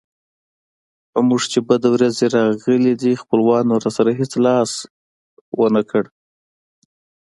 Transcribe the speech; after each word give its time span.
په 1.11 1.19
موږ 1.27 1.41
چې 1.51 1.59
بدې 1.67 1.89
ورځې 1.95 2.25
راغلې 2.35 3.13
خپلوانو 3.21 3.73
راسره 3.83 4.11
هېڅ 4.19 4.31
لاس 4.45 4.71
ونه 5.59 5.81
کړ. 5.89 6.03